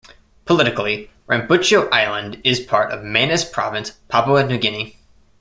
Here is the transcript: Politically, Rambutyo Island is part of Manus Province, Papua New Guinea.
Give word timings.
Politically, 0.45 1.11
Rambutyo 1.27 1.87
Island 1.91 2.41
is 2.43 2.59
part 2.59 2.91
of 2.91 3.03
Manus 3.03 3.45
Province, 3.45 3.91
Papua 4.07 4.43
New 4.43 4.57
Guinea. 4.57 4.97